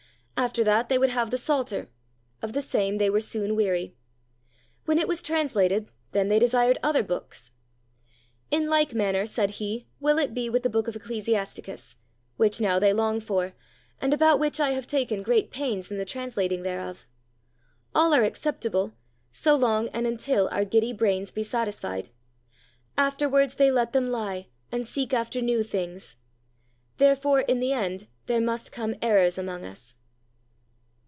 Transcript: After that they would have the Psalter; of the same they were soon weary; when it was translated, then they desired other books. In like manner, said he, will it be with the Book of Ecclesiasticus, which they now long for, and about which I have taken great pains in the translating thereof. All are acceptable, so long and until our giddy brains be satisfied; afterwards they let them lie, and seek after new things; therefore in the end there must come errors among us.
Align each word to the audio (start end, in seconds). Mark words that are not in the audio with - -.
After 0.43 0.63
that 0.63 0.89
they 0.89 0.97
would 0.97 1.11
have 1.11 1.29
the 1.29 1.37
Psalter; 1.37 1.87
of 2.41 2.53
the 2.53 2.63
same 2.63 2.97
they 2.97 3.11
were 3.11 3.19
soon 3.19 3.55
weary; 3.55 3.95
when 4.85 4.97
it 4.97 5.07
was 5.07 5.21
translated, 5.21 5.91
then 6.13 6.29
they 6.29 6.39
desired 6.39 6.79
other 6.81 7.03
books. 7.03 7.51
In 8.49 8.67
like 8.67 8.95
manner, 8.95 9.27
said 9.27 9.51
he, 9.51 9.85
will 9.99 10.17
it 10.17 10.33
be 10.33 10.49
with 10.49 10.63
the 10.63 10.69
Book 10.69 10.87
of 10.87 10.95
Ecclesiasticus, 10.95 11.95
which 12.37 12.57
they 12.57 12.65
now 12.65 12.79
long 12.79 13.19
for, 13.19 13.53
and 13.99 14.15
about 14.15 14.39
which 14.39 14.59
I 14.59 14.71
have 14.71 14.87
taken 14.87 15.21
great 15.21 15.51
pains 15.51 15.91
in 15.91 15.99
the 15.99 16.05
translating 16.05 16.63
thereof. 16.63 17.05
All 17.93 18.11
are 18.11 18.23
acceptable, 18.23 18.93
so 19.31 19.53
long 19.53 19.89
and 19.89 20.07
until 20.07 20.49
our 20.49 20.65
giddy 20.65 20.91
brains 20.91 21.29
be 21.31 21.43
satisfied; 21.43 22.09
afterwards 22.97 23.53
they 23.53 23.69
let 23.69 23.93
them 23.93 24.07
lie, 24.09 24.47
and 24.71 24.87
seek 24.87 25.13
after 25.13 25.39
new 25.39 25.61
things; 25.61 26.15
therefore 26.97 27.41
in 27.41 27.59
the 27.59 27.73
end 27.73 28.07
there 28.25 28.41
must 28.41 28.71
come 28.71 28.95
errors 29.03 29.37
among 29.37 29.63
us. 29.65 29.97